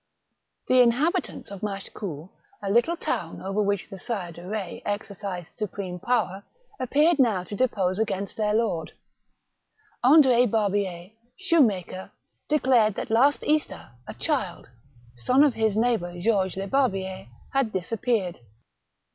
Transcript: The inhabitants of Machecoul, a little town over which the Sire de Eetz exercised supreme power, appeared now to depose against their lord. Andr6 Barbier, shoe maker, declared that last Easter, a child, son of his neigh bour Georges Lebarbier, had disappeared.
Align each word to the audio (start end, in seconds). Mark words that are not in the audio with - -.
The 0.67 0.81
inhabitants 0.81 1.51
of 1.51 1.61
Machecoul, 1.61 2.31
a 2.59 2.71
little 2.71 2.97
town 2.97 3.39
over 3.39 3.61
which 3.61 3.87
the 3.91 3.99
Sire 3.99 4.31
de 4.31 4.41
Eetz 4.41 4.81
exercised 4.83 5.55
supreme 5.55 5.99
power, 5.99 6.43
appeared 6.79 7.19
now 7.19 7.43
to 7.43 7.55
depose 7.55 7.99
against 7.99 8.35
their 8.35 8.55
lord. 8.55 8.93
Andr6 10.03 10.49
Barbier, 10.49 11.11
shoe 11.37 11.61
maker, 11.61 12.09
declared 12.49 12.95
that 12.95 13.11
last 13.11 13.43
Easter, 13.43 13.91
a 14.07 14.15
child, 14.15 14.71
son 15.17 15.43
of 15.43 15.53
his 15.53 15.77
neigh 15.77 15.97
bour 15.97 16.17
Georges 16.17 16.55
Lebarbier, 16.57 17.27
had 17.53 17.71
disappeared. 17.71 18.39